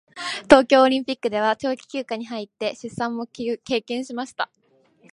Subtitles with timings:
[0.45, 4.49] 東京オリンピックでは長期休養に入って出産も経験しました。